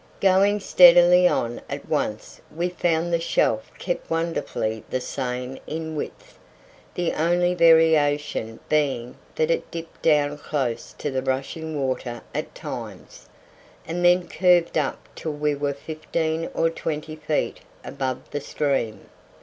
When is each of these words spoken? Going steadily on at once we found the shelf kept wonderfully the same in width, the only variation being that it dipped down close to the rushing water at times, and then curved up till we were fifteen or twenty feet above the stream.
Going 0.21 0.59
steadily 0.59 1.27
on 1.27 1.61
at 1.69 1.87
once 1.87 2.41
we 2.49 2.69
found 2.69 3.13
the 3.13 3.19
shelf 3.19 3.71
kept 3.77 4.09
wonderfully 4.09 4.83
the 4.89 4.99
same 4.99 5.59
in 5.67 5.95
width, 5.95 6.39
the 6.95 7.13
only 7.13 7.53
variation 7.53 8.59
being 8.67 9.15
that 9.35 9.51
it 9.51 9.69
dipped 9.69 10.01
down 10.01 10.39
close 10.39 10.95
to 10.97 11.11
the 11.11 11.21
rushing 11.21 11.79
water 11.79 12.23
at 12.33 12.55
times, 12.55 13.29
and 13.87 14.03
then 14.03 14.27
curved 14.27 14.75
up 14.75 15.07
till 15.13 15.33
we 15.33 15.53
were 15.53 15.71
fifteen 15.71 16.49
or 16.55 16.71
twenty 16.71 17.15
feet 17.15 17.59
above 17.85 18.31
the 18.31 18.41
stream. 18.41 19.05